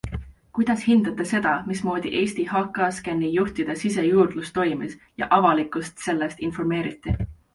[0.57, 7.15] Kuidas hindate seda, mismoodi Eesti HKScani juhtide sisejuurdlus toimus ja avalikkust sellest informeeriti?